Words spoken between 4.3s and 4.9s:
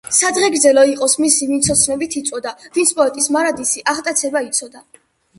იცოდა.